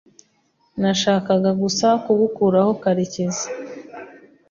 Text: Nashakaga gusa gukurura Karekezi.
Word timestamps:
Nashakaga 0.81 1.51
gusa 1.61 1.87
gukurura 2.19 2.61
Karekezi. 2.83 3.47